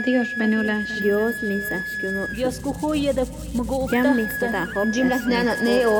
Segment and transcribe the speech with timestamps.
[0.00, 0.36] Dios
[1.00, 1.34] Dios.
[2.34, 2.62] Dios
[3.12, 3.26] de
[3.90, 4.16] Jam.
[4.92, 5.54] Jim las nana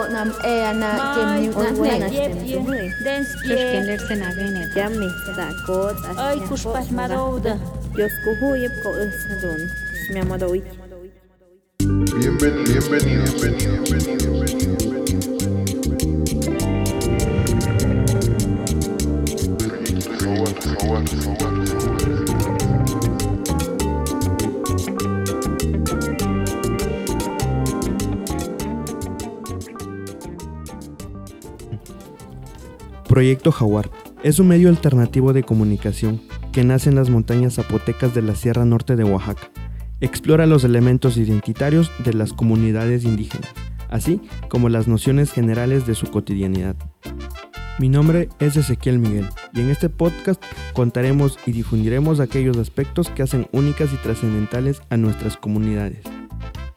[0.09, 0.73] nam eh,
[1.15, 1.49] kem ni
[1.99, 2.09] na.
[4.75, 4.93] Jam
[6.91, 7.59] marouda.
[7.95, 8.31] Dios ko
[11.79, 14.82] Bienvenido, bienvenido, bienvenido, bienvenido.
[33.23, 33.89] Proyecto Jaguar
[34.25, 38.65] es un medio alternativo de comunicación que nace en las montañas zapotecas de la Sierra
[38.65, 39.49] Norte de Oaxaca.
[40.01, 43.49] Explora los elementos identitarios de las comunidades indígenas,
[43.89, 46.75] así como las nociones generales de su cotidianidad.
[47.79, 53.23] Mi nombre es Ezequiel Miguel y en este podcast contaremos y difundiremos aquellos aspectos que
[53.23, 56.03] hacen únicas y trascendentales a nuestras comunidades.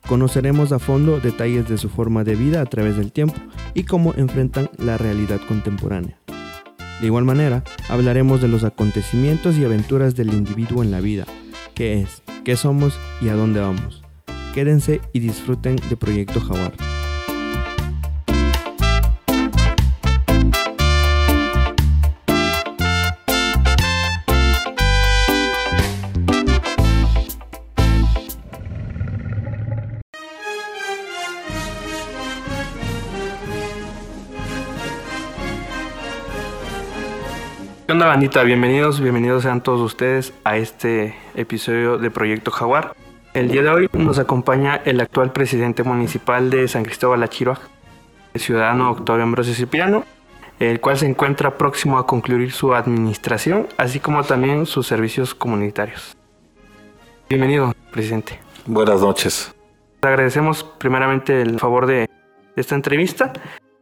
[0.07, 3.33] Conoceremos a fondo detalles de su forma de vida a través del tiempo
[3.73, 6.19] y cómo enfrentan la realidad contemporánea.
[6.99, 11.25] De igual manera, hablaremos de los acontecimientos y aventuras del individuo en la vida,
[11.73, 14.01] qué es, qué somos y a dónde vamos.
[14.53, 16.71] Quédense y disfruten de Proyecto Jaguar.
[37.85, 38.41] ¿Qué onda bandita?
[38.41, 42.95] Bienvenidos, bienvenidos sean todos ustedes a este episodio de Proyecto Jaguar.
[43.35, 47.59] El día de hoy nos acompaña el actual presidente municipal de San Cristóbal Achiroaj,
[48.33, 50.03] el ciudadano Octavio Ambrosio Cipriano,
[50.59, 56.17] el cual se encuentra próximo a concluir su administración, así como también sus servicios comunitarios.
[57.29, 58.39] Bienvenido, presidente.
[58.65, 59.53] Buenas noches.
[60.01, 62.09] Agradecemos primeramente el favor de
[62.55, 63.31] esta entrevista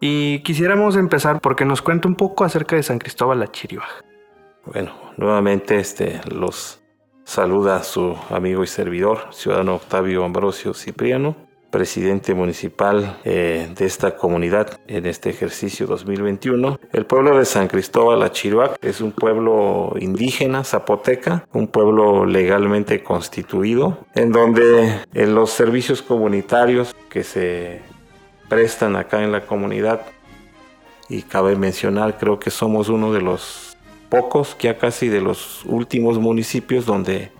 [0.05, 4.01] y quisiéramos empezar porque nos cuenta un poco acerca de San Cristóbal Achiroaj.
[4.65, 6.81] Bueno, nuevamente este, los
[7.23, 11.37] saluda su amigo y servidor, ciudadano Octavio Ambrosio Cipriano,
[11.71, 16.81] presidente municipal eh, de esta comunidad en este ejercicio 2021.
[16.91, 23.99] El pueblo de San Cristóbal Achiruac es un pueblo indígena zapoteca, un pueblo legalmente constituido,
[24.15, 27.92] en donde en los servicios comunitarios que se
[28.53, 30.01] prestan acá en la comunidad
[31.09, 33.75] y cabe mencionar, creo que somos uno de los
[34.09, 37.31] pocos, ya casi de los últimos municipios donde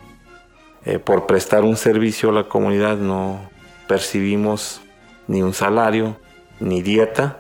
[0.86, 3.48] eh, por prestar un servicio a la comunidad no
[3.88, 4.82] percibimos
[5.28, 6.18] ni un salario
[6.60, 7.38] ni dieta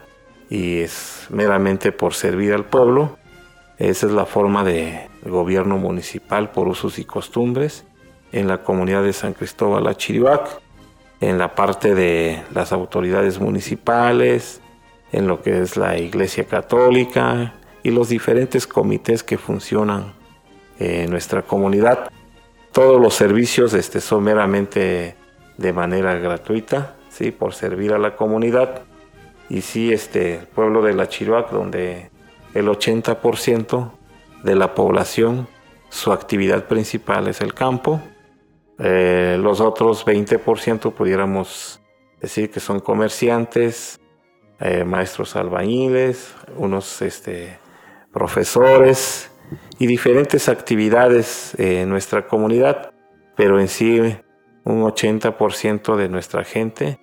[0.51, 3.17] y es meramente por servir al pueblo.
[3.79, 7.85] Esa es la forma de gobierno municipal por usos y costumbres
[8.31, 10.61] en la comunidad de San Cristóbal Achiribac,
[11.29, 14.61] en la parte de las autoridades municipales,
[15.11, 20.13] en lo que es la Iglesia Católica y los diferentes comités que funcionan
[20.79, 22.11] en nuestra comunidad.
[22.73, 25.15] Todos los servicios este, son meramente
[25.57, 27.31] de manera gratuita, ¿sí?
[27.31, 28.81] por servir a la comunidad.
[29.49, 32.09] Y sí, este, el pueblo de La Chiroac, donde
[32.53, 33.91] el 80%
[34.43, 35.47] de la población,
[35.89, 38.01] su actividad principal es el campo.
[38.79, 41.81] Eh, los otros 20% pudiéramos
[42.21, 43.99] decir que son comerciantes,
[44.59, 47.59] eh, maestros albañiles, unos este,
[48.11, 49.31] profesores
[49.77, 52.91] y diferentes actividades en nuestra comunidad,
[53.35, 53.99] pero en sí
[54.63, 56.99] un 80% de nuestra gente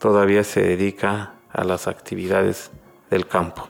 [0.00, 2.72] todavía se dedica a las actividades
[3.10, 3.68] del campo.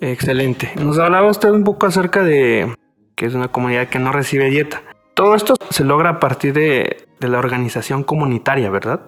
[0.00, 0.72] Excelente.
[0.76, 2.74] Nos hablaba usted un poco acerca de
[3.14, 4.82] que es una comunidad que no recibe dieta.
[5.14, 9.06] Todo esto se logra a partir de, la organización comunitaria, ¿verdad?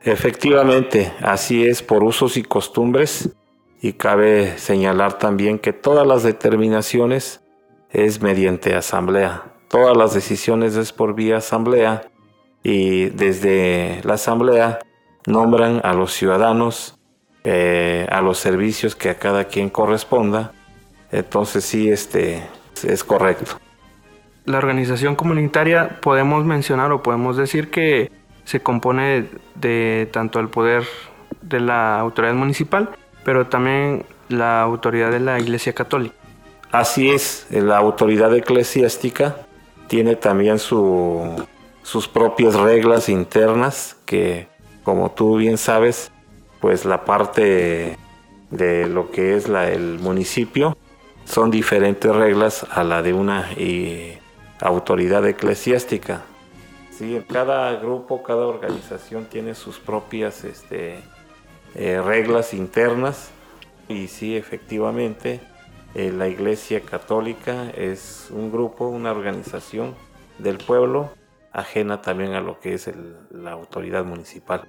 [0.00, 3.28] Efectivamente, así es por usos y costumbres
[3.82, 7.42] y cabe señalar también que todas las determinaciones
[7.90, 9.42] es mediante asamblea.
[9.68, 12.02] Todas las decisiones es por vía asamblea
[12.62, 14.78] y desde la asamblea
[15.26, 16.98] nombran a los ciudadanos
[17.44, 20.52] eh, a los servicios que a cada quien corresponda.
[21.10, 22.48] Entonces sí, este
[22.84, 23.58] es correcto.
[24.44, 28.10] La organización comunitaria podemos mencionar o podemos decir que
[28.44, 30.84] se compone de tanto el poder
[31.42, 32.90] de la autoridad municipal,
[33.24, 36.14] pero también la autoridad de la Iglesia Católica.
[36.72, 39.36] Así es, la autoridad eclesiástica
[39.88, 41.46] tiene también su,
[41.82, 44.48] sus propias reglas internas que,
[44.82, 46.10] como tú bien sabes,
[46.60, 47.98] pues la parte
[48.50, 50.76] de lo que es la, el municipio
[51.24, 54.21] son diferentes reglas a la de una eh,
[54.62, 56.22] autoridad eclesiástica.
[56.90, 61.00] Sí, cada grupo, cada organización tiene sus propias este,
[61.74, 63.30] eh, reglas internas
[63.88, 65.40] y sí, efectivamente,
[65.94, 69.94] eh, la Iglesia Católica es un grupo, una organización
[70.38, 71.10] del pueblo
[71.52, 74.62] ajena también a lo que es el- la autoridad municipal.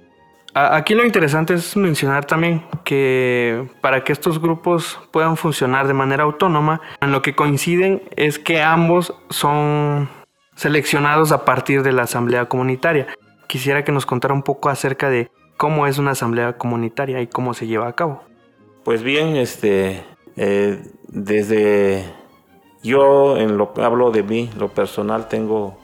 [0.56, 6.22] Aquí lo interesante es mencionar también que para que estos grupos puedan funcionar de manera
[6.22, 10.08] autónoma, en lo que coinciden es que ambos son
[10.54, 13.08] seleccionados a partir de la asamblea comunitaria.
[13.48, 17.52] Quisiera que nos contara un poco acerca de cómo es una asamblea comunitaria y cómo
[17.52, 18.22] se lleva a cabo.
[18.84, 20.04] Pues bien, este,
[20.36, 22.04] eh, desde
[22.84, 25.78] yo en lo hablo de mí, lo personal, tengo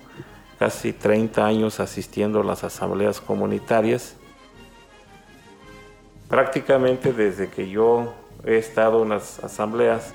[0.60, 4.19] casi 30 años asistiendo a las asambleas comunitarias.
[6.30, 10.14] Prácticamente desde que yo he estado en las asambleas,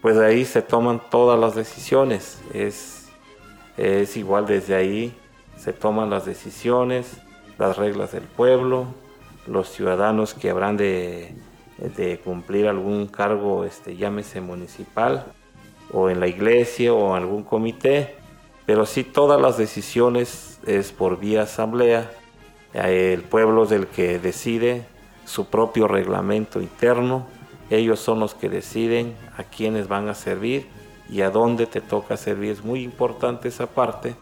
[0.00, 2.40] pues ahí se toman todas las decisiones.
[2.54, 3.08] Es,
[4.16, 5.12] igual desde ahí
[5.56, 7.20] se toman las decisiones,
[7.58, 8.86] las reglas del pueblo,
[9.48, 11.34] los ciudadanos que habrán de,
[12.22, 15.32] cumplir algún cargo, este, llámese municipal,
[15.92, 18.14] o en la iglesia, o en algún comité,
[18.66, 22.08] pero sí todas las decisiones es por vía asamblea.
[22.72, 24.84] El pueblo es el que decide
[25.30, 27.26] su propio reglamento interno.
[27.70, 30.66] Ellos son los que deciden a quiénes van a servir
[31.08, 32.50] y a dónde te toca servir.
[32.50, 34.16] Es muy importante esa parte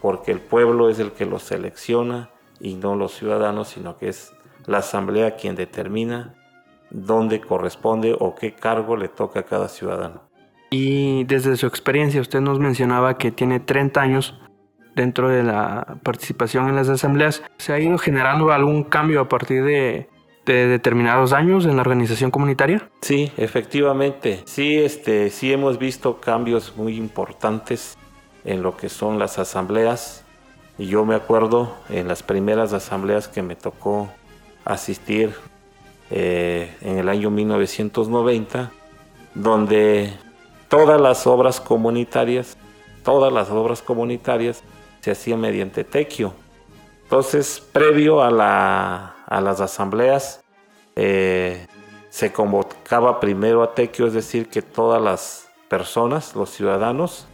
[0.00, 2.30] porque el pueblo es el que los selecciona
[2.60, 4.32] y no los ciudadanos, sino que es
[4.64, 6.34] la asamblea quien determina
[6.90, 10.22] dónde corresponde o qué cargo le toca a cada ciudadano.
[10.70, 14.40] Y desde su experiencia, usted nos mencionaba que tiene 30 años
[14.96, 17.42] dentro de la participación en las asambleas.
[17.58, 20.08] ¿Se ha ido generando algún cambio a partir de,
[20.46, 22.88] de determinados años en la organización comunitaria?
[23.00, 24.42] Sí, efectivamente.
[24.44, 27.96] Sí, este, sí hemos visto cambios muy importantes
[28.44, 30.24] en lo que son las asambleas.
[30.76, 34.10] Y yo me acuerdo en las primeras asambleas que me tocó
[34.64, 35.32] asistir
[36.10, 38.70] eh, en el año 1990,
[39.34, 40.12] donde
[40.68, 42.56] todas las obras comunitarias,
[43.04, 44.62] todas las obras comunitarias
[45.00, 46.34] se hacían mediante tequio.
[47.04, 50.44] Entonces, previo a, la- a las asambleas,
[50.94, 51.66] eh,
[52.08, 57.26] se convocaba primero a tequio, es decir, que todas las personas, los ciudadanos,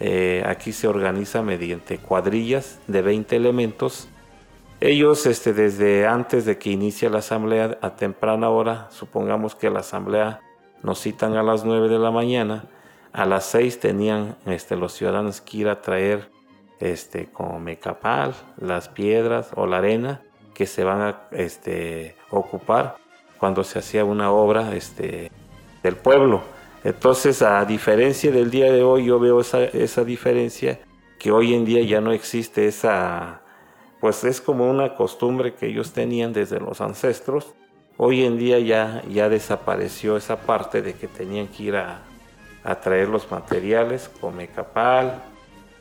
[0.00, 4.08] eh, aquí se organiza mediante cuadrillas de 20 elementos.
[4.80, 9.80] Ellos, este, desde antes de que inicie la asamblea a temprana hora, supongamos que la
[9.80, 10.40] asamblea
[10.82, 12.64] nos citan a las 9 de la mañana,
[13.12, 16.28] a las 6 tenían este, los ciudadanos que ir a traer
[16.80, 20.25] este, como mecapal, las piedras o la arena
[20.56, 22.96] que se van a este, ocupar
[23.38, 25.30] cuando se hacía una obra este,
[25.82, 26.40] del pueblo.
[26.82, 30.80] Entonces, a diferencia del día de hoy, yo veo esa, esa diferencia
[31.18, 33.42] que hoy en día ya no existe esa,
[34.00, 37.52] pues es como una costumbre que ellos tenían desde los ancestros.
[37.98, 42.00] Hoy en día ya, ya desapareció esa parte de que tenían que ir a,
[42.64, 45.22] a traer los materiales, come capal,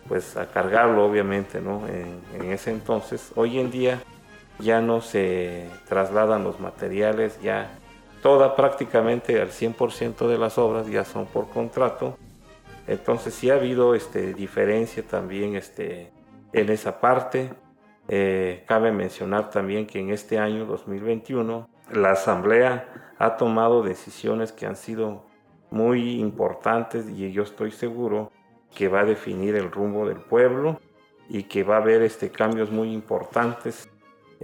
[0.10, 1.83] pues a cargarlo obviamente, ¿no?
[1.88, 3.31] En ese entonces.
[3.36, 4.01] Hoy en día
[4.60, 7.78] ya no se trasladan los materiales, ya
[8.22, 12.18] toda prácticamente al 100% de las obras ya son por contrato.
[12.88, 16.12] Entonces sí ha habido este, diferencia también este,
[16.54, 17.54] en esa parte.
[18.07, 24.66] Eh, cabe mencionar también que en este año 2021 la Asamblea ha tomado decisiones que
[24.66, 25.26] han sido
[25.71, 28.31] muy importantes y yo estoy seguro
[28.74, 30.80] que va a definir el rumbo del pueblo
[31.30, 33.90] y que va a haber este, cambios muy importantes.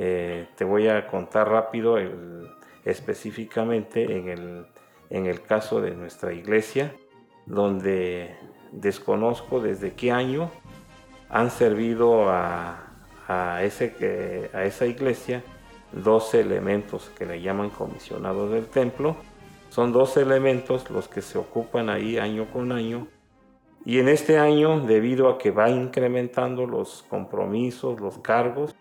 [0.03, 1.97] Eh, te voy a contar rápido
[2.85, 4.65] específicamente en el,
[5.11, 6.95] en el caso de nuestra iglesia,
[7.45, 8.35] donde
[8.71, 10.49] desconozco desde qué año
[11.29, 12.93] han servido a,
[13.27, 15.43] a, ese, que- a esa iglesia
[15.91, 19.17] 12 elementos que le llaman comisionados del templo.
[19.69, 23.07] Son 12 elementos los que se ocupan ahí año con año.
[23.85, 28.75] Y en este año, debido a que va incrementando los compromisos, los cargos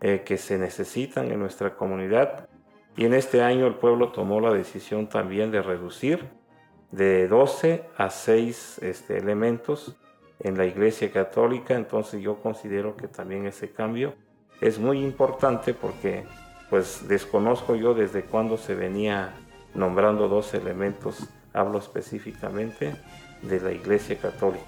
[0.00, 2.48] eh, que se necesitan en nuestra comunidad,
[2.96, 6.24] y en este año el pueblo tomó la decisión también de reducir
[6.90, 9.96] de 12 a 6 este, elementos
[10.40, 11.74] en la iglesia católica.
[11.74, 14.14] Entonces yo considero que también ese cambio
[14.60, 16.24] es muy importante porque
[16.70, 19.34] pues desconozco yo desde cuándo se venía
[19.74, 22.96] nombrando dos elementos, hablo específicamente
[23.42, 24.64] de la iglesia católica.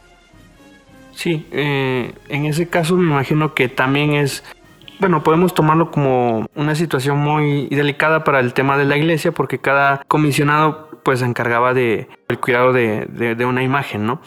[1.13, 4.45] Sí, eh, en ese caso me imagino que también es,
[5.01, 9.59] bueno, podemos tomarlo como una situación muy delicada para el tema de la iglesia porque
[9.59, 14.21] cada comisionado pues se encargaba de el cuidado de, de- de una imagen, ¿no?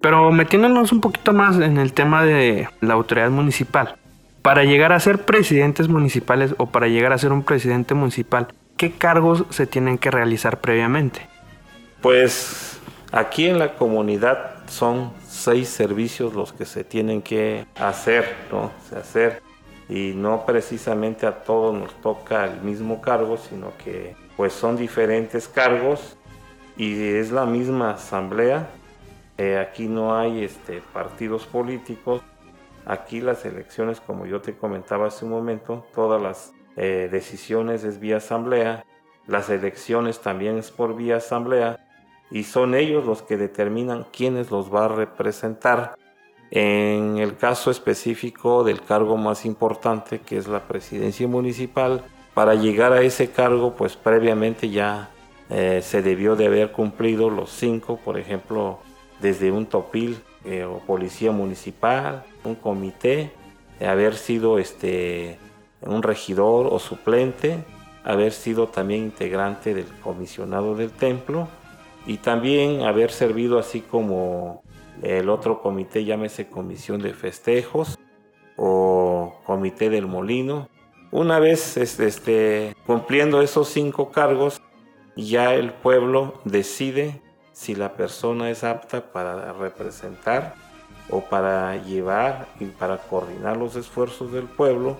[0.00, 3.96] Pero metiéndonos un poquito más en el tema de la autoridad municipal.
[4.42, 8.92] Para llegar a ser presidentes municipales o para llegar a ser un presidente municipal, ¿qué
[8.92, 11.26] cargos se tienen que realizar previamente?
[12.00, 12.80] Pues
[13.10, 18.70] aquí en la comunidad son seis servicios los que se tienen que hacer, ¿no?
[18.88, 19.42] Se hacer
[19.88, 25.48] y no precisamente a todos nos toca el mismo cargo, sino que pues son diferentes
[25.48, 26.16] cargos
[26.76, 28.68] y es la misma asamblea.
[29.38, 32.22] Eh, aquí no hay este, partidos políticos.
[32.84, 37.98] Aquí las elecciones, como yo te comentaba hace un momento, todas las eh, decisiones es
[37.98, 38.84] vía asamblea.
[39.26, 41.84] Las elecciones también es por vía asamblea
[42.30, 45.96] y son ellos los que determinan quiénes los va a representar
[46.50, 52.04] en el caso específico del cargo más importante que es la presidencia municipal.
[52.34, 55.10] Para llegar a ese cargo pues previamente ya
[55.50, 58.80] eh, se debió de haber cumplido los cinco, por ejemplo,
[59.20, 63.32] desde un topil eh, o policía municipal, un comité,
[63.80, 65.38] haber sido este,
[65.80, 67.64] un regidor o suplente,
[68.04, 71.48] haber sido también integrante del comisionado del templo
[72.06, 74.62] y también haber servido así como
[75.02, 77.98] el otro comité, llámese comisión de festejos
[78.56, 80.68] o comité del molino.
[81.10, 84.60] Una vez este, cumpliendo esos cinco cargos,
[85.16, 90.54] ya el pueblo decide si la persona es apta para representar
[91.10, 94.96] o para llevar y para coordinar los esfuerzos del pueblo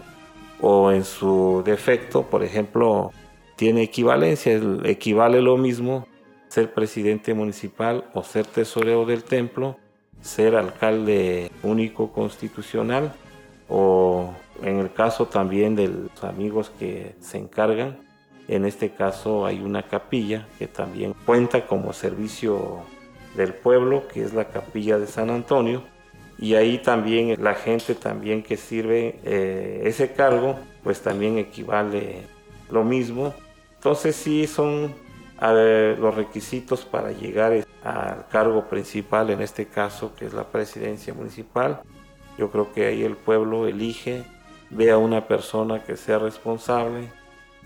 [0.60, 3.12] o en su defecto, por ejemplo,
[3.56, 6.06] tiene equivalencia, equivale lo mismo
[6.48, 9.76] ser presidente municipal o ser tesorero del templo,
[10.22, 13.12] ser alcalde único constitucional
[13.68, 17.98] o en el caso también de los amigos que se encargan,
[18.48, 22.80] en este caso hay una capilla que también cuenta como servicio
[23.36, 25.82] del pueblo, que es la capilla de San Antonio,
[26.38, 32.22] y ahí también la gente también que sirve eh, ese cargo, pues también equivale
[32.70, 33.34] lo mismo.
[33.74, 34.94] Entonces sí son
[35.40, 37.52] a los requisitos para llegar
[37.84, 41.80] al cargo principal, en este caso que es la presidencia municipal.
[42.36, 44.24] Yo creo que ahí el pueblo elige,
[44.70, 47.08] ve a una persona que sea responsable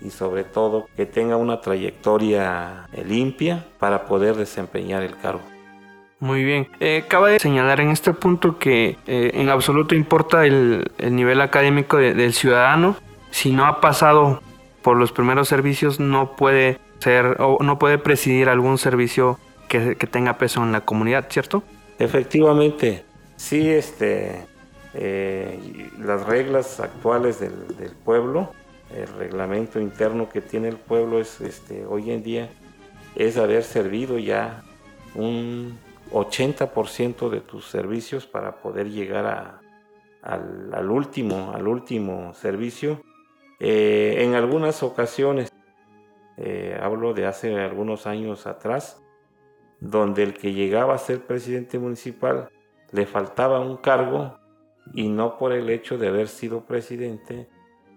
[0.01, 5.41] y sobre todo que tenga una trayectoria eh, limpia para poder desempeñar el cargo.
[6.19, 6.69] Muy bien.
[6.79, 12.33] Eh, cabe señalar en este punto que eh, en absoluto importa el, nivel académico del
[12.33, 12.95] ciudadano.
[13.29, 14.41] Si no ha pasado
[14.81, 16.79] por los primeros servicios, no puede
[17.39, 21.63] o no puede presidir algún servicio que, tenga peso en la comunidad, ¿cierto?
[21.99, 23.03] Efectivamente,
[23.35, 24.45] sí, este,
[24.93, 28.51] eh, las reglas actuales del, pueblo,
[28.95, 32.49] el reglamento interno que tiene el pueblo es, este, hoy en día,
[33.15, 34.63] es haber servido ya
[35.15, 35.77] un
[36.11, 39.59] 80% de tus servicios para poder llegar
[40.21, 43.01] al, último, al último servicio.
[43.59, 45.51] Eh, en algunas ocasiones
[46.37, 49.03] eh, hablo de hace algunos años atrás,
[49.79, 52.49] donde el que llegaba a ser presidente municipal
[52.91, 54.39] le faltaba un cargo
[54.93, 57.49] y no por el hecho de haber sido presidente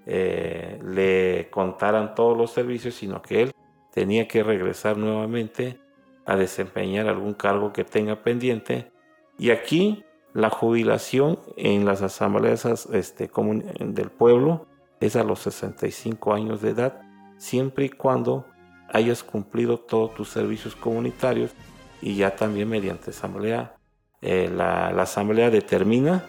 [0.06, 3.52] eh, le contaran todos los servicios, sino que él
[3.92, 5.80] tenía que regresar nuevamente
[6.24, 8.90] a desempeñar algún cargo que tenga pendiente.
[9.38, 13.30] Y aquí la jubilación en las asambleas este,
[13.80, 14.66] del pueblo
[15.00, 17.05] es a los 65 años de edad
[17.38, 18.46] siempre y cuando
[18.92, 21.52] hayas cumplido todos tus servicios comunitarios
[22.00, 23.74] y ya también mediante asamblea,
[24.22, 26.24] eh, la, asamblea determina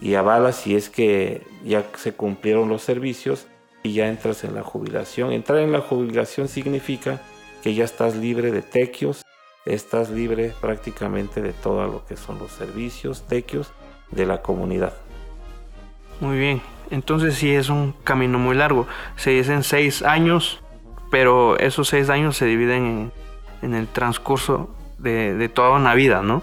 [0.00, 3.46] y avala si es que ya se cumplieron los servicios
[3.82, 5.32] y ya entras en la jubilación.
[5.32, 7.20] Entrar en la jubilación significa
[7.62, 9.22] que ya estás libre de tequios,
[9.64, 13.72] estás libre prácticamente de todo lo que son los servicios, tequios
[14.10, 14.94] de la comunidad.
[16.20, 18.86] Muy bien, entonces sí es un camino muy largo.
[19.16, 20.62] Se dicen seis años,
[21.10, 23.12] pero esos seis años se dividen
[23.62, 26.42] en, el transcurso de, toda una vida, ¿no?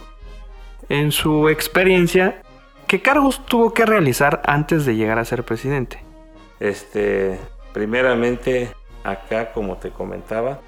[0.89, 2.41] En su experiencia,
[2.87, 6.03] ¿qué cargos tuvo que realizar antes de llegar a ser presidente?
[6.59, 7.39] Este,
[7.73, 10.59] primeramente, acá, como te comentaba,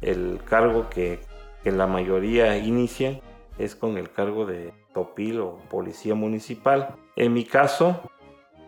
[0.00, 1.20] el cargo que,
[1.62, 3.20] que la mayoría inicia
[3.58, 6.96] es con el cargo de topil o policía municipal.
[7.16, 8.00] En mi caso,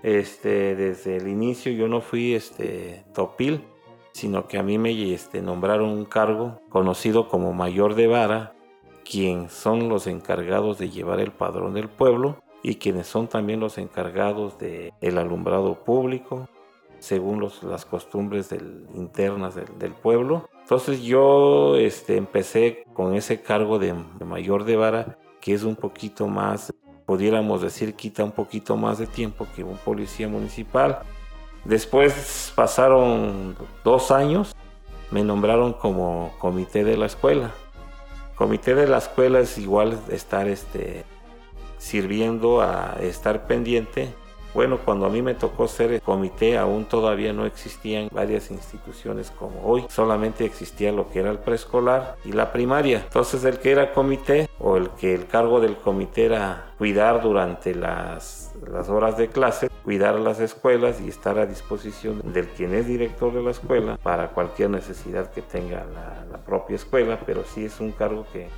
[0.05, 3.65] este, desde el inicio yo no fui este, topil,
[4.13, 8.53] sino que a mí me este, nombraron un cargo conocido como mayor de vara,
[9.03, 13.79] quien son los encargados de llevar el padrón del pueblo y quienes son también los
[13.79, 16.49] encargados del el alumbrado público,
[16.99, 18.51] según las costumbres
[18.95, 20.51] internas del, pueblo.
[20.61, 23.95] Entonces yo este, empecé con ese cargo de
[24.25, 26.73] mayor de vara que es un poquito más,
[27.07, 31.01] pudiéramos decir, quita un poquito más de tiempo que un policía municipal.
[31.65, 34.55] Después pasaron dos años,
[35.11, 37.53] me nombraron como comité de la escuela.
[38.35, 41.05] Comité de la escuela es igual estar este,
[41.79, 44.13] sirviendo a estar pendiente.
[44.55, 49.61] Bueno, cuando a mí me tocó ser comité, aún todavía no existían varias instituciones como
[49.65, 49.85] hoy.
[49.89, 52.99] Solamente existía lo que era el preescolar y la primaria.
[52.99, 57.75] Entonces el que era comité o el que el cargo del comité era cuidar durante
[57.75, 62.87] las, las horas de clase, cuidar las escuelas y estar a disposición del quien es
[62.87, 67.65] director de la escuela para cualquier necesidad que tenga la, la propia escuela, pero sí
[67.65, 68.49] es un cargo que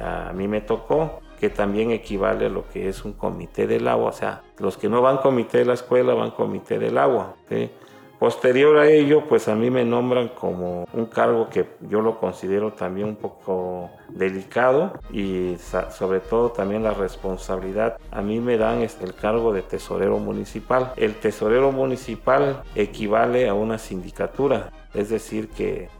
[0.00, 4.08] a mí me tocó que también equivale a lo que es un comité del agua.
[4.08, 7.34] O sea, los que no van comité de la escuela van comité del agua.
[7.50, 7.70] ¿sí?
[8.18, 12.72] Posterior a ello, pues a mí me nombran como un cargo que yo lo considero
[12.72, 15.56] también un poco delicado y
[15.90, 17.98] sobre todo también la responsabilidad.
[18.10, 20.94] A mí me dan este, el cargo de tesorero municipal.
[20.96, 25.90] El tesorero municipal equivale a una sindicatura, es decir que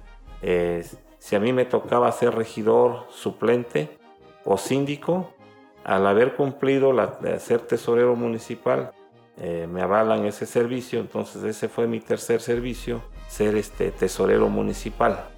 [0.40, 0.82] eh,
[1.18, 3.98] si a mí me tocaba ser regidor suplente
[4.44, 5.33] o síndico,
[5.84, 8.92] al haber cumplido la de ser tesorero municipal,
[9.36, 15.28] eh, me avalan ese servicio, entonces ese fue mi tercer servicio, ser este tesorero municipal.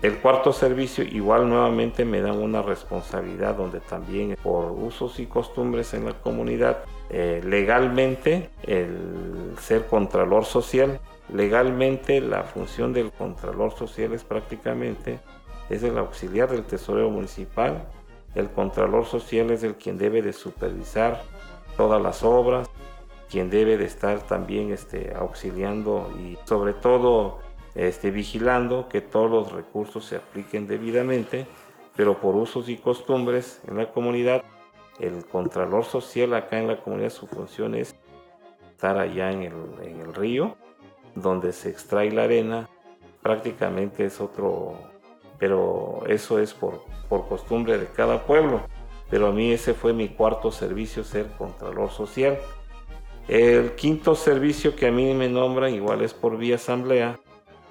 [0.00, 5.92] El cuarto servicio igual nuevamente me dan una responsabilidad donde también por usos y costumbres
[5.92, 11.00] en la comunidad, eh, legalmente el ser contralor social,
[11.32, 15.18] legalmente la función del contralor social es prácticamente
[15.68, 17.84] es el auxiliar del tesorero municipal,
[18.34, 21.22] el contralor social es el quien debe de supervisar
[21.76, 22.68] todas las obras,
[23.30, 27.38] quien debe de estar también este, auxiliando y sobre todo
[27.74, 31.46] este, vigilando que todos los recursos se apliquen debidamente,
[31.96, 34.42] pero por usos y costumbres en la comunidad,
[34.98, 37.94] el contralor social acá en la comunidad su función es
[38.72, 40.56] estar allá en el, en el río,
[41.14, 42.68] donde se extrae la arena,
[43.22, 44.74] prácticamente es otro,
[45.38, 48.62] pero eso es por, por costumbre de cada pueblo.
[49.10, 52.38] Pero a mí ese fue mi cuarto servicio, ser contralor social.
[53.26, 57.18] El quinto servicio que a mí me nombran, igual es por vía asamblea,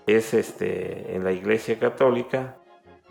[0.06, 2.58] es este, en la iglesia católica.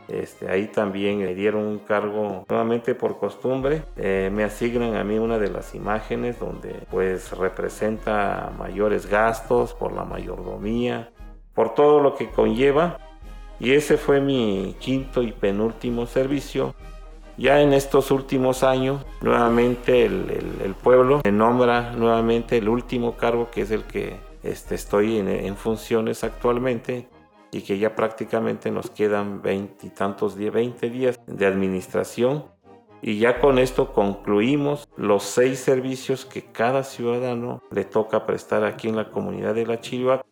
[0.09, 3.83] Este, ahí también me dieron un cargo nuevamente por costumbre.
[3.97, 9.93] Eh, me asignan a mí una de las imágenes donde pues representa mayores gastos por
[9.93, 11.11] la mayordomía,
[11.55, 12.99] por todo lo que conlleva.
[13.59, 16.75] Y ese fue mi quinto y penúltimo servicio.
[17.39, 23.63] Ya en estos últimos años, nuevamente el, pueblo me nombra nuevamente el último cargo que
[23.63, 27.09] es el que este, estoy en, funciones actualmente
[27.53, 32.45] y que ya prácticamente nos quedan veintitantos días, 20 días de administración
[33.03, 38.89] y ya con esto concluimos los seis servicios que cada ciudadano le toca prestar aquí
[38.89, 40.25] en la comunidad de La Chihuahua.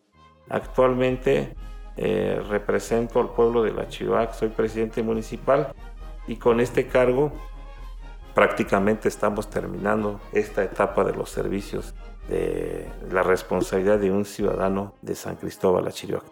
[0.49, 1.55] Actualmente
[1.97, 5.73] eh, represento al pueblo de La Chihuahua, soy presidente municipal
[6.27, 7.31] y con este cargo
[8.33, 11.95] prácticamente estamos terminando esta etapa de los servicios
[12.27, 16.25] de la responsabilidad de un ciudadano de San Cristóbal Achirioc.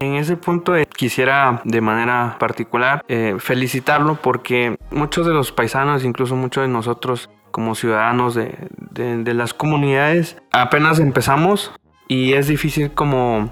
[0.00, 6.04] En ese punto eh, quisiera de manera particular eh, felicitarlo porque muchos de los paisanos,
[6.04, 11.72] incluso muchos de nosotros como ciudadanos de las comunidades, apenas empezamos
[12.06, 13.50] y es difícil como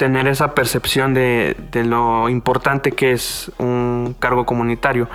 [0.00, 5.10] tener esa percepción de, lo importante que es un cargo comunitario.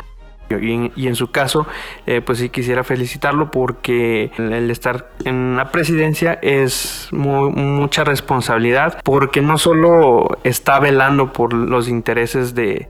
[0.47, 1.65] Y en, su caso,
[2.05, 9.41] eh, pues sí quisiera felicitarlo porque el, estar en la presidencia es mucha responsabilidad porque
[9.41, 12.87] no solo está velando por los intereses de,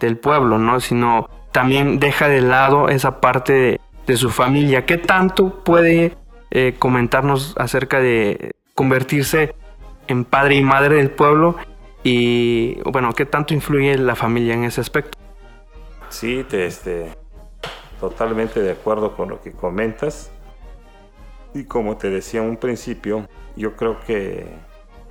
[0.00, 0.80] del pueblo, ¿no?
[0.80, 4.84] sino también deja de lado esa parte de, su familia.
[4.84, 6.14] ¿Qué tanto puede
[6.50, 9.54] eh, comentarnos acerca de convertirse
[10.08, 11.56] en padre y madre del pueblo
[12.02, 15.18] y bueno, ¿qué tanto influye la familia en ese aspecto?
[16.08, 17.10] Sí, te, este,
[18.00, 20.30] totalmente de acuerdo con lo que comentas.
[21.54, 24.46] Y como te decía en un principio, yo creo que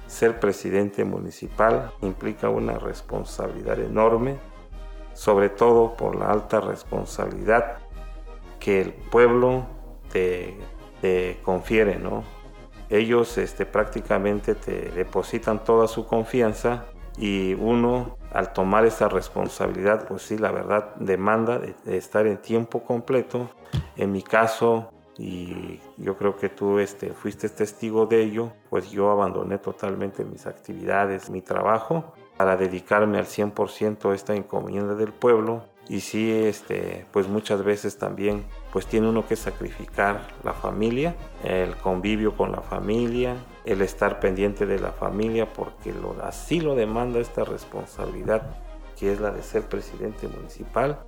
[0.08, 4.38] ser presidente municipal implica una responsabilidad enorme,
[5.14, 7.80] sobre todo por la alta responsabilidad
[8.60, 9.68] que el pueblo
[10.12, 10.58] te,
[11.02, 12.24] te confiere, ¿no?
[12.90, 16.86] Ellos este, prácticamente te depositan toda su confianza
[17.18, 22.84] y uno al tomar esa responsabilidad, pues sí, la verdad demanda de, estar en tiempo
[22.84, 23.50] completo.
[23.96, 29.10] En mi caso, y yo creo que tú este, fuiste testigo de ello, pues yo
[29.10, 35.64] abandoné totalmente mis actividades, mi trabajo, para dedicarme al 100% a esta encomienda del pueblo
[35.90, 38.46] y sí, este, pues muchas veces también
[38.78, 43.36] pues tiene uno que sacrificar la familia, el convivio con la familia,
[43.66, 48.44] el estar pendiente de la familia porque lo, así lo demanda esta responsabilidad
[48.96, 51.00] que es la de ser presidente municipal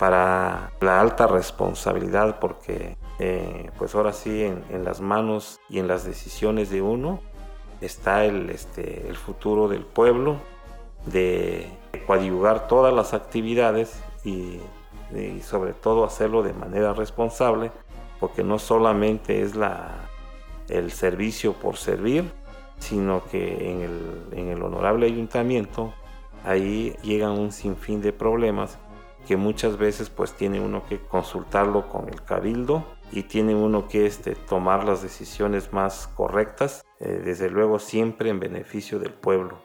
[0.00, 6.04] para la alta responsabilidad porque eh, pues ahora sí en, las manos y en las
[6.04, 7.20] decisiones de uno
[7.80, 10.38] está el, este, futuro del pueblo
[11.04, 11.70] de
[12.04, 14.58] coadyugar todas las actividades y,
[15.14, 17.70] y, sobre todo hacerlo de manera responsable
[18.18, 20.08] porque no solamente es la,
[20.68, 22.24] el servicio por servir
[22.78, 25.94] sino que en el, en el honorable ayuntamiento
[26.44, 28.78] ahí llegan un sinfín de problemas
[29.26, 34.06] que muchas veces pues tiene uno que consultarlo con el cabildo y tiene uno que
[34.06, 39.58] este, tomar las decisiones más correctas, eh, desde luego siempre en beneficio del pueblo.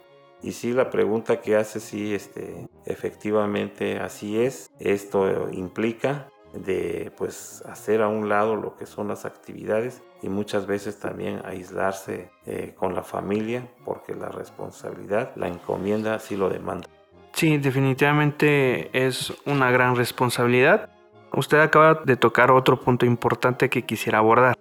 [0.44, 4.72] Y sí, la pregunta que hace, sí, este, efectivamente así es.
[4.80, 10.68] Esto implica de pues hacer a un lado lo que son las actividades y muchas
[10.68, 16.88] veces también aislarse eh, con la familia porque la responsabilidad, la encomienda sí lo demanda.
[17.34, 20.90] Sí, definitivamente es una gran responsabilidad.
[21.34, 24.58] Usted acaba de tocar otro punto importante que quisiera abordar,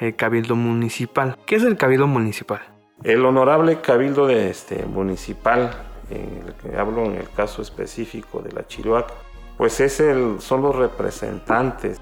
[0.00, 1.36] el cabildo municipal.
[1.44, 2.73] ¿Qué es el cabildo municipal?
[3.04, 5.72] El honorable cabildo de este municipal,
[6.08, 9.12] en el que hablo en el caso específico de la Chiroac,
[9.58, 12.00] pues es el, son los representantes,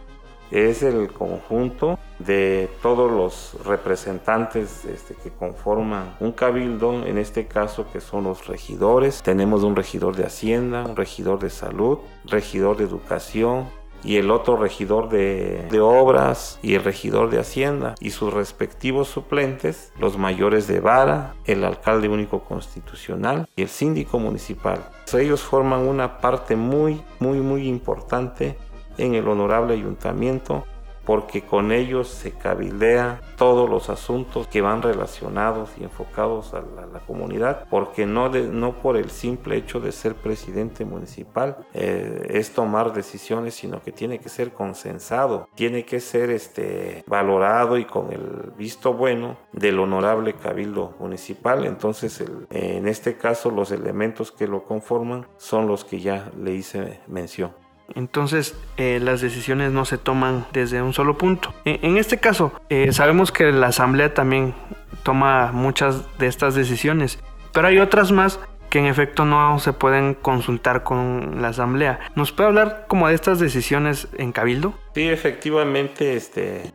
[0.53, 7.85] es el conjunto de todos los representantes este, que conforman un cabildo, en este caso
[7.93, 9.23] que son los regidores.
[9.25, 13.67] Tenemos un regidor de Hacienda, un regidor de Salud, regidor de Educación,
[14.05, 19.93] y el otro regidor de, obras y el regidor de hacienda y sus respectivos suplentes,
[19.99, 24.81] los mayores de vara, el alcalde único constitucional y el síndico municipal.
[25.13, 28.57] Ellos forman una parte muy, muy, muy importante
[28.99, 30.65] en el honorable ayuntamiento
[31.05, 36.83] porque con ellos se cabildea todos los asuntos que van relacionados y enfocados a la,
[36.85, 41.59] a la comunidad, porque no, de, no por el simple hecho de ser presidente municipal
[41.75, 47.79] eh, es tomar decisiones, sino que tiene que ser consensado, tiene que ser este, valorado
[47.79, 51.65] y con el visto bueno del honorable cabildo municipal.
[51.65, 56.53] Entonces, el, en este caso, los elementos que lo conforman son los que ya le
[56.53, 57.62] hice mención.
[57.95, 61.53] Entonces eh, las decisiones no se toman desde un solo punto.
[61.65, 64.55] En, en este caso, eh, sabemos que la Asamblea también
[65.03, 67.19] toma muchas de estas decisiones,
[67.53, 68.41] pero hay otras más
[68.73, 72.01] que en efecto no se pueden consultar con la Asamblea.
[72.15, 74.73] ¿Nos puede hablar como de estas decisiones en Cabildo?
[74.95, 76.73] Sí, efectivamente, este,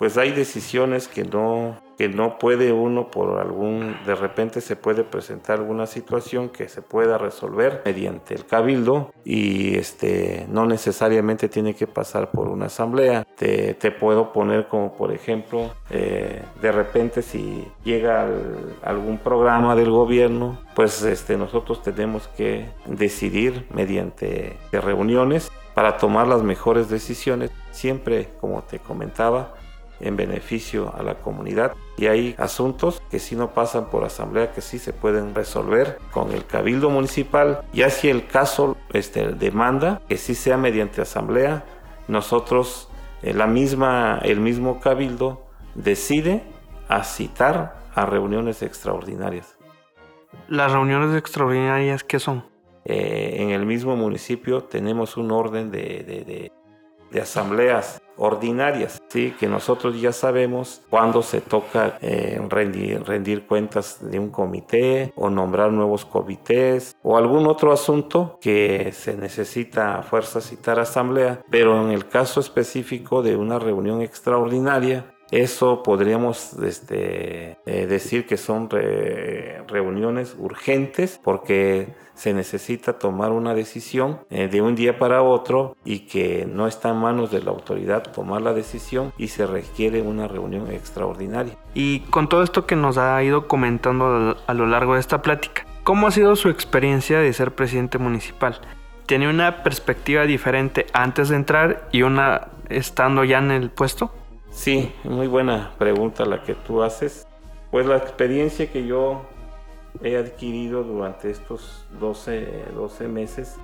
[0.00, 5.04] pues hay decisiones que no que no puede uno por algún, de repente se puede
[5.04, 11.74] presentar alguna situación que se pueda resolver mediante el cabildo y este, no necesariamente tiene
[11.74, 13.26] que pasar por una asamblea.
[13.36, 19.76] Te, te puedo poner como por ejemplo, eh, de repente si llega al, algún programa
[19.76, 27.50] del gobierno, pues este, nosotros tenemos que decidir mediante reuniones para tomar las mejores decisiones,
[27.72, 29.54] siempre como te comentaba,
[30.00, 31.74] en beneficio a la comunidad.
[31.96, 36.32] Y hay asuntos que si no pasan por asamblea que sí se pueden resolver con
[36.32, 37.62] el cabildo municipal.
[37.72, 41.64] Y así el caso este, demanda que sí sea mediante asamblea
[42.08, 42.88] nosotros
[43.22, 46.42] eh, la misma el mismo cabildo decide
[46.88, 49.56] a citar a reuniones extraordinarias.
[50.48, 52.44] Las reuniones extraordinarias qué son
[52.84, 56.52] eh, en el mismo municipio tenemos un orden de, de, de,
[57.10, 59.34] de asambleas ordinarias, ¿sí?
[59.40, 65.30] que nosotros ya sabemos cuándo se toca eh, rendir, rendir cuentas de un comité o
[65.30, 71.82] nombrar nuevos comités o algún otro asunto que se necesita a fuerza citar asamblea, pero
[71.82, 78.68] en el caso específico de una reunión extraordinaria, eso podríamos este, eh, decir que son
[78.68, 85.76] re, reuniones urgentes porque se necesita tomar una decisión eh, de un día para otro
[85.84, 90.02] y que no está en manos de la autoridad tomar la decisión y se requiere
[90.02, 91.56] una reunión extraordinaria.
[91.72, 95.64] Y con todo esto que nos ha ido comentando a lo largo de esta plática,
[95.82, 98.60] ¿cómo ha sido su experiencia de ser presidente municipal?
[99.06, 104.12] ¿Tiene una perspectiva diferente antes de entrar y una estando ya en el puesto?
[104.50, 107.26] Sí, muy buena pregunta la que tú haces.
[107.70, 109.22] Pues la experiencia que yo
[110.02, 113.56] he adquirido durante estos 12, 12 meses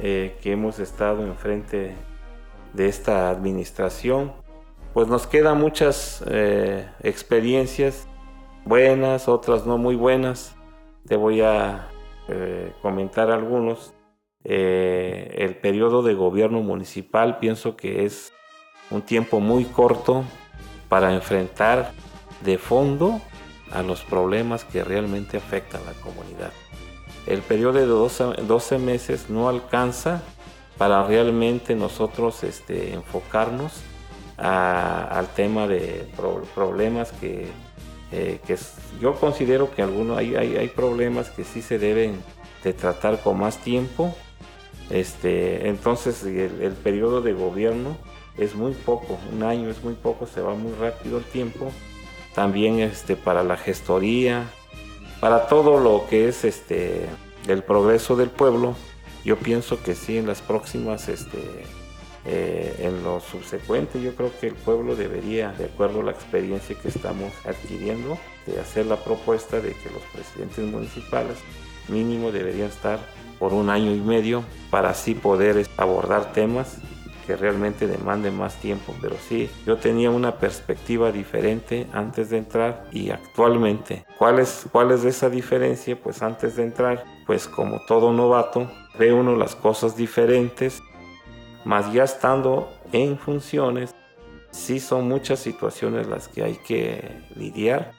[0.00, 1.94] eh, que hemos estado enfrente
[2.72, 4.32] de esta administración,
[4.92, 8.08] pues nos quedan muchas eh, experiencias
[8.64, 10.56] buenas, otras no muy buenas.
[11.06, 11.88] Te voy a
[12.28, 13.94] eh, comentar algunos.
[14.44, 18.32] el periodo de gobierno municipal pienso que es
[18.90, 20.24] un tiempo muy corto
[20.88, 21.92] para enfrentar
[22.44, 23.20] de fondo
[23.72, 26.52] a los problemas que realmente afectan a la comunidad.
[27.26, 30.22] El periodo de 12, 12 meses no alcanza
[30.78, 33.72] para realmente nosotros este, enfocarnos
[34.38, 37.48] al tema de pro- problemas que,
[38.12, 38.56] eh, que
[39.00, 42.22] yo considero que algunos hay, hay, hay problemas que sí se deben
[42.62, 44.14] de tratar con más tiempo.
[44.88, 47.96] Este, entonces el, el periodo de gobierno
[48.38, 51.70] es muy poco, un año es muy poco, se va muy rápido el tiempo.
[52.34, 54.48] También este, para la gestoría,
[55.20, 57.06] para todo lo que es este,
[57.48, 58.76] el progreso del pueblo,
[59.24, 61.38] yo pienso que sí, en las próximas, este,
[62.24, 66.76] eh, en lo subsecuente, yo creo que el pueblo debería, de acuerdo a la experiencia
[66.80, 71.38] que estamos adquiriendo, de hacer la propuesta de que los presidentes municipales
[71.88, 73.00] mínimo deberían estar
[73.38, 76.78] por un año y medio para así poder abordar temas
[77.28, 78.94] que realmente demanden más tiempo.
[79.02, 84.06] Pero sí, yo tenía una perspectiva diferente antes de entrar y actualmente.
[84.16, 86.00] ¿Cuál es, cuál es esa diferencia?
[86.00, 90.82] Pues antes de entrar, pues como todo novato, ve uno las cosas diferentes,
[91.66, 93.94] más ya estando en funciones,
[94.50, 97.92] sí son muchas situaciones las que hay que lidiar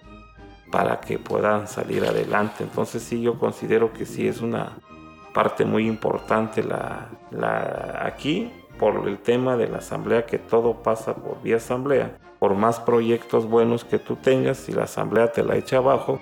[0.71, 2.63] para que puedan salir adelante.
[2.63, 4.79] Entonces sí, yo considero que sí es una
[5.35, 11.15] parte muy importante la, la, aquí por el tema de la asamblea, que todo pasa
[11.15, 12.17] por vía asamblea.
[12.39, 16.19] Por más proyectos buenos que tú tengas, si la asamblea te la echa abajo,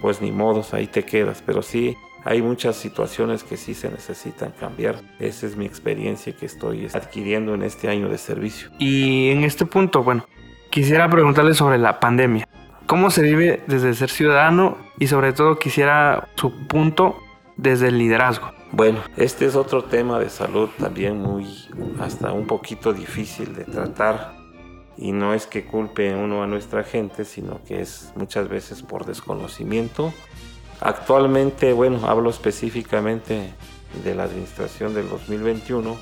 [0.00, 1.42] pues ni modos, ahí te quedas.
[1.44, 4.96] Pero sí, hay muchas situaciones que sí se necesitan cambiar.
[5.18, 8.70] Esa es mi experiencia que estoy adquiriendo en este año de servicio.
[8.78, 10.24] Y en este punto, bueno,
[10.70, 12.48] quisiera preguntarle sobre la pandemia.
[12.86, 14.76] ¿Cómo se vive desde ser ciudadano?
[14.98, 17.16] Y sobre todo quisiera su punto
[17.56, 18.55] desde el liderazgo.
[18.72, 21.46] Bueno, este es otro tema de salud también muy,
[22.00, 24.34] hasta un poquito difícil de tratar.
[24.98, 29.04] Y no es que culpe uno a nuestra gente, sino que es muchas veces por
[29.04, 30.12] desconocimiento.
[30.80, 33.52] Actualmente, bueno, hablo específicamente
[34.04, 35.96] de la administración del 2021.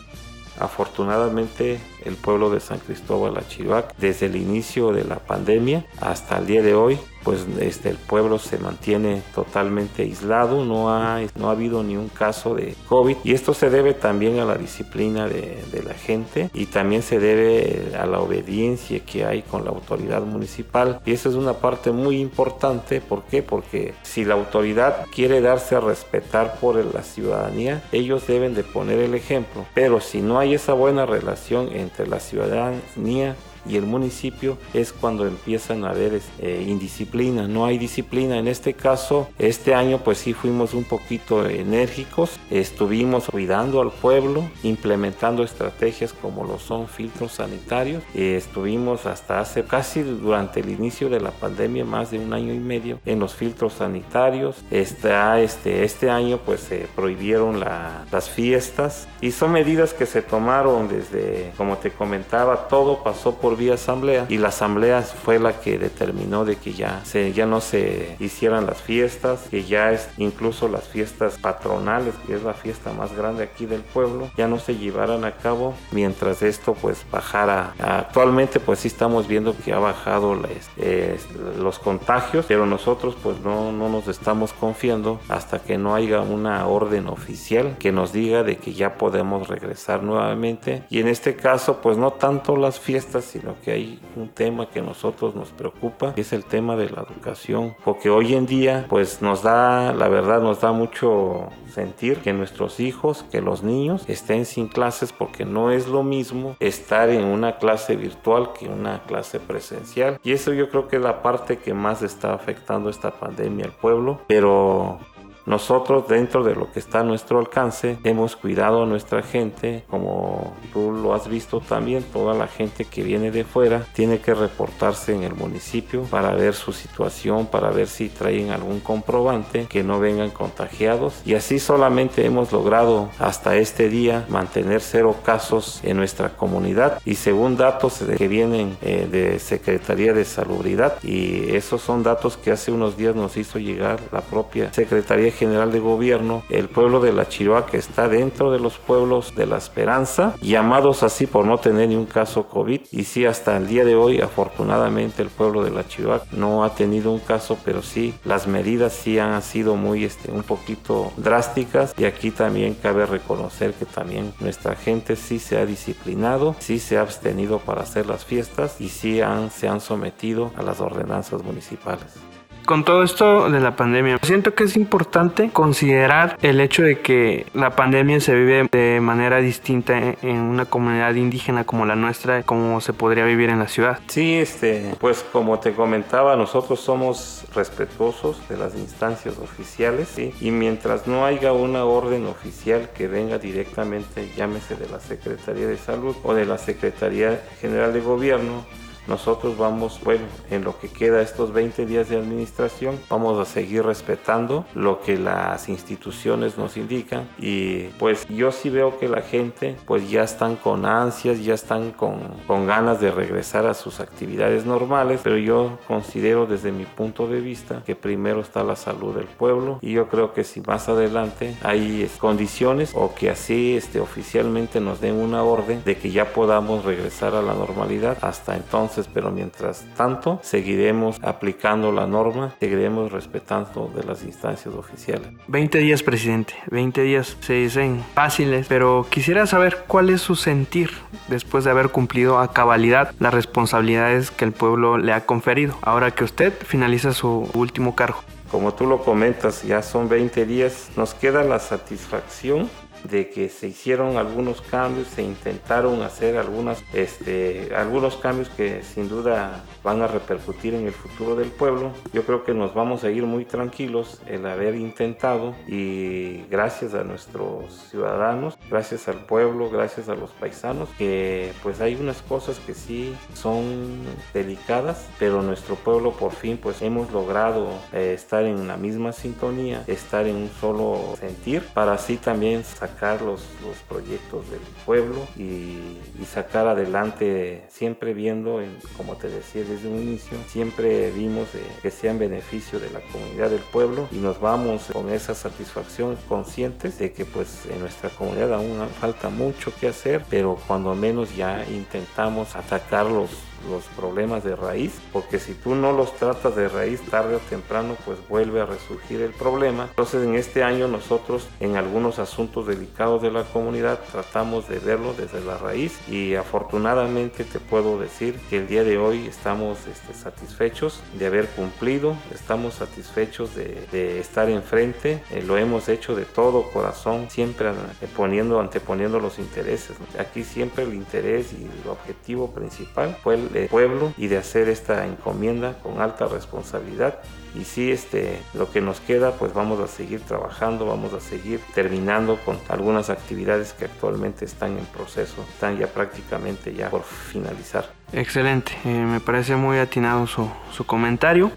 [0.59, 6.47] Afortunadamente, el pueblo de San Cristóbal Achivac, desde el inicio de la pandemia hasta el
[6.47, 11.53] día de hoy, pues este, el pueblo se mantiene totalmente aislado, no ha, no ha
[11.53, 15.65] habido ni un caso de COVID y esto se debe también a la disciplina de,
[15.73, 20.23] de la gente y también se debe a la obediencia que hay con la autoridad
[20.23, 23.43] municipal y esa es una parte muy importante, ¿por qué?
[23.43, 28.99] Porque si la autoridad quiere darse a respetar por la ciudadanía, ellos deben de poner
[28.99, 34.59] el ejemplo, pero si no hay esa buena relación entre la ciudadanía y el municipio
[34.73, 38.39] es cuando empiezan a haber eh, indisciplina, no hay disciplina.
[38.39, 44.45] En este caso, este año pues sí fuimos un poquito enérgicos, estuvimos cuidando al pueblo,
[44.63, 51.09] implementando estrategias como lo son filtros sanitarios, eh, estuvimos hasta hace casi durante el inicio
[51.09, 54.57] de la pandemia, más de un año y medio, en los filtros sanitarios.
[54.71, 60.23] Está, este, este año pues se prohibieron la, las fiestas y son medidas que se
[60.23, 65.61] tomaron desde, como te comentaba, todo pasó por vía asamblea y la asamblea fue la
[65.61, 70.09] que determinó de que ya, se, ya no se hicieran las fiestas, que ya es
[70.19, 74.59] incluso las fiestas patronales, que es la fiesta más grande aquí del pueblo, ya no
[74.59, 77.75] se llevaran a cabo mientras esto pues bajara.
[77.79, 81.19] Actualmente pues sí estamos viendo que ha bajado las, eh,
[81.59, 86.67] los contagios, pero nosotros pues no, no nos estamos confiando hasta que no haya una
[86.67, 91.81] orden oficial que nos diga de que ya podemos regresar nuevamente y en este caso
[91.81, 96.15] pues no tanto las fiestas sino que hay un tema que a nosotros nos preocupa,
[96.15, 100.09] que es el tema de la educación, porque hoy en día pues nos da, la
[100.09, 105.45] verdad nos da mucho sentir que nuestros hijos, que los niños estén sin clases porque
[105.45, 110.19] no es lo mismo estar en una clase virtual que una clase presencial.
[110.25, 113.73] Y eso yo creo que es la parte que más está afectando esta pandemia al
[113.73, 115.01] pueblo, pero
[115.47, 119.85] nosotros dentro de lo que está a nuestro alcance hemos cuidado a nuestra gente.
[119.89, 124.35] Como tú lo has visto también toda la gente que viene de fuera tiene que
[124.35, 129.83] reportarse en el municipio para ver su situación para ver si traen algún comprobante que
[129.83, 131.21] no vengan contagiados.
[131.25, 137.01] Y así solamente hemos logrado hasta este día mantener cero casos en nuestra comunidad.
[137.05, 142.51] Y según datos que vienen eh, de Secretaría de Salubridad y esos son datos que
[142.51, 147.13] hace unos días nos hizo llegar la propia Secretaría General de Gobierno, el pueblo de
[147.13, 151.89] La Chiroaca está dentro de los pueblos de la esperanza, llamados así por no tener
[151.89, 152.81] ni un caso COVID.
[152.91, 156.75] Y sí, hasta el día de hoy, afortunadamente, el pueblo de La Chiroaca no ha
[156.75, 161.95] tenido un caso, pero sí, las medidas sí han sido muy, este, un poquito drásticas.
[161.99, 166.97] Y aquí también cabe reconocer que también nuestra gente sí se ha disciplinado, sí se
[166.97, 171.43] ha abstenido para hacer las fiestas y sí han, se han sometido a las ordenanzas
[171.43, 172.34] municipales.
[172.67, 177.47] Con todo esto de la pandemia, siento que es importante considerar el hecho de que
[177.53, 182.81] la pandemia se vive de manera distinta en- una comunidad indígena como la nuestra, como
[182.81, 183.99] se podría vivir en la ciudad.
[184.07, 190.33] Sí, este, pues como te comentaba, nosotros somos respetuosos de las instancias oficiales, ¿sí?
[190.41, 195.77] y mientras no haya una orden oficial que venga directamente, llámese de la Secretaría de
[195.77, 198.65] Salud o de la Secretaría General de Gobierno,
[199.07, 203.85] nosotros vamos, bueno, en lo que queda estos 20 días de administración, vamos a seguir
[203.85, 209.77] respetando lo que las instituciones nos indican y pues yo sí veo que la gente
[209.87, 214.65] pues ya están con ansias, ya están con, con ganas de regresar a sus actividades
[214.67, 219.27] normales, pero yo considero desde mi punto de vista que primero está la salud del
[219.27, 224.81] pueblo y yo creo que si más adelante hay condiciones o que así este, oficialmente
[224.81, 229.31] nos den una orden de que ya podamos regresar a la normalidad, hasta entonces pero
[229.31, 235.29] mientras tanto seguiremos aplicando la norma, seguiremos respetando de las instancias oficiales.
[235.49, 236.55] 20 días, presidente.
[236.71, 240.91] 20 días se dicen fáciles, pero quisiera saber cuál es su sentir
[241.29, 246.13] después de haber cumplido a cabalidad las responsabilidades que el pueblo le ha conferido, ahora
[246.13, 248.21] que usted finaliza su último cargo.
[248.51, 252.71] Como tú lo comentas, ya son 20 días, nos queda la satisfacción
[253.05, 259.09] de que se hicieron algunos cambios, se intentaron hacer algunas, este, algunos cambios que sin
[259.09, 261.93] duda van a repercutir en el futuro del pueblo.
[262.13, 267.05] Yo creo que nos vamos a ir muy tranquilos el haber intentado y gracias a
[267.05, 272.75] nuestros ciudadanos, gracias al pueblo, gracias a los paisanos, que pues hay unas cosas que
[272.75, 278.77] sí son delicadas, pero nuestro pueblo por fin pues hemos logrado eh, estar en la
[278.77, 284.61] misma sintonía, estar en un solo sentir, para así también sacar los, los proyectos del
[284.87, 291.11] pueblo y, y sacar adelante siempre viendo, en- como te decía desde un inicio, siempre
[291.11, 295.11] vimos eh, que sea en beneficio de la comunidad del pueblo y nos vamos con
[295.11, 300.59] esa satisfacción conscientes de que pues en nuestra comunidad aún falta mucho que hacer, pero
[300.67, 303.31] cuando menos ya intentamos atacar los
[303.69, 307.97] los problemas de raíz, porque si tú no los tratas de raíz tarde o temprano,
[308.05, 309.87] pues vuelve a resurgir el problema.
[309.91, 315.15] Entonces en este año nosotros en algunos asuntos delicados de la comunidad tratamos de verlo
[315.15, 320.15] desde la raíz y afortunadamente te puedo decir que el día de hoy estamos este,
[320.15, 326.25] satisfechos de haber cumplido, estamos satisfechos de, de estar enfrente, eh, lo hemos hecho de
[326.25, 329.97] todo corazón, siempre eh, poniendo, anteponiendo los intereses.
[330.19, 334.69] Aquí siempre el interés y el objetivo principal fue el eh, pueblo y de hacer
[334.69, 337.21] esta encomienda con alta responsabilidad.
[337.55, 341.61] Y sí, este, lo que nos queda, pues vamos a seguir trabajando, vamos a seguir
[341.73, 347.91] terminando con algunas actividades que actualmente están en proceso, están ya prácticamente ya por finalizar.
[348.13, 351.53] Excelente, eh, me parece muy atinado su, su comentario.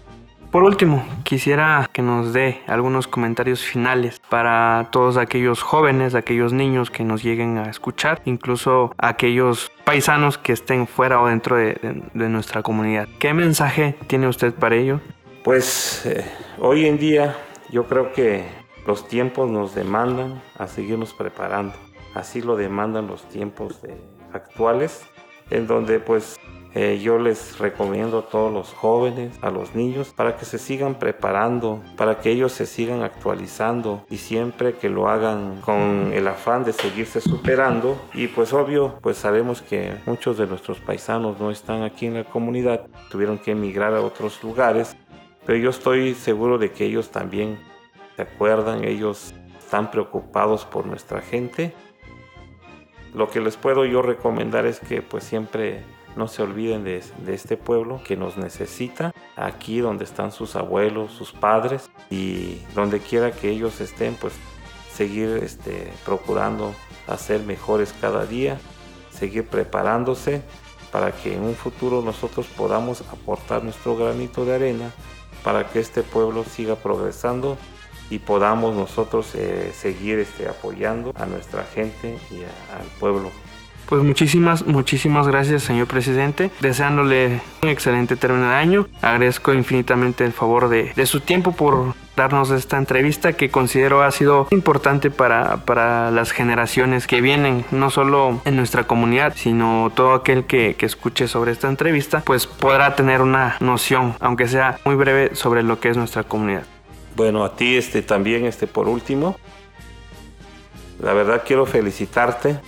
[0.50, 6.90] Por último, quisiera que nos dé algunos comentarios finales para todos aquellos jóvenes, aquellos niños
[6.90, 11.76] que nos lleguen a escuchar, incluso aquellos paisanos que estén fuera o dentro de,
[12.14, 13.08] nuestra comunidad.
[13.18, 15.00] ¿Qué mensaje tiene usted para ello?
[15.44, 16.24] Pues eh,
[16.58, 17.36] hoy en día
[17.70, 18.46] yo creo que
[18.86, 21.74] los tiempos nos demandan a seguirnos preparando.
[22.14, 23.80] Así lo demandan los tiempos
[24.32, 25.06] actuales,
[25.50, 26.38] en donde pues
[26.74, 30.96] eh, yo les recomiendo a todos los jóvenes, a los niños, para que se sigan
[30.96, 36.64] preparando, para que ellos se sigan actualizando y siempre que lo hagan con el afán
[36.64, 37.98] de seguirse superando.
[38.12, 42.24] Y pues obvio, pues sabemos que muchos de nuestros paisanos no están aquí en la
[42.24, 44.96] comunidad, tuvieron que emigrar a otros lugares,
[45.46, 47.58] pero yo estoy seguro de que ellos también
[48.16, 51.72] se acuerdan, ellos están preocupados por nuestra gente.
[53.14, 55.82] Lo que les puedo yo recomendar es que pues siempre
[56.18, 61.32] no se olviden de, este pueblo que nos necesita, aquí donde están sus abuelos, sus
[61.32, 64.34] padres y donde quiera que ellos estén, pues
[64.92, 66.74] seguir este, procurando
[67.06, 68.58] hacer mejores cada día,
[69.10, 70.42] seguir preparándose
[70.90, 74.90] para que en un futuro nosotros podamos aportar nuestro granito de arena
[75.44, 77.56] para que este pueblo siga progresando
[78.10, 83.30] y podamos nosotros eh, seguir este, apoyando a nuestra gente y al pueblo
[83.88, 86.50] Pues muchísimas, muchísimas gracias, señor presidente.
[86.60, 88.86] Deseándole un excelente término de año.
[89.00, 94.10] Agradezco infinitamente el favor de, de su tiempo por darnos esta entrevista que considero ha
[94.10, 100.12] sido importante para, para las generaciones que vienen, no solo en nuestra comunidad, sino todo
[100.12, 104.96] aquel que, que escuche sobre esta entrevista, pues podrá tener una noción, aunque sea muy
[104.96, 106.64] breve, sobre lo que es nuestra comunidad.
[107.16, 109.38] Bueno, a ti este, también, este, por último,
[111.00, 112.60] la verdad quiero felicitarte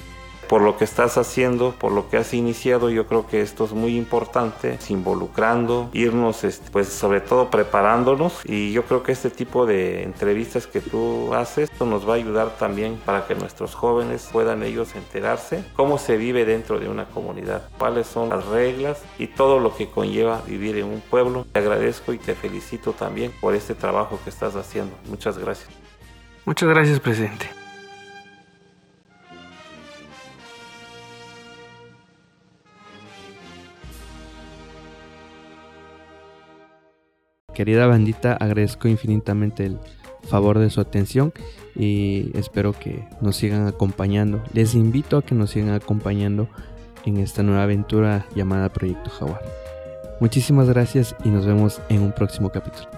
[0.50, 2.90] por lo que estás haciendo, por lo que has iniciado.
[2.90, 8.40] Yo creo que esto es muy importante, involucrando, irnos, este, pues sobre todo preparándonos.
[8.44, 12.16] Y yo creo que este tipo de entrevistas que tú haces, esto nos va a
[12.16, 17.04] ayudar también para que nuestros jóvenes puedan ellos enterarse cómo se vive dentro de una
[17.04, 21.46] comunidad, cuáles son las reglas y todo lo que conlleva vivir en un pueblo.
[21.52, 24.96] Te agradezco y te felicito también por este trabajo que estás haciendo.
[25.08, 25.70] Muchas gracias.
[26.44, 27.59] Muchas gracias, presidente.
[37.54, 39.78] Querida bandita, agradezco infinitamente el
[40.22, 41.32] favor de su atención
[41.74, 44.42] y espero que nos sigan acompañando.
[44.52, 46.48] Les invito a que nos sigan acompañando
[47.04, 49.42] en esta nueva aventura llamada Proyecto Jaguar.
[50.20, 52.88] Muchísimas gracias y nos vemos en un próximo capítulo.